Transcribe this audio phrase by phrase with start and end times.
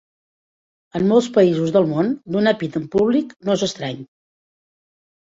[0.99, 4.01] En molts països del món, donar pit en públic no és estrany.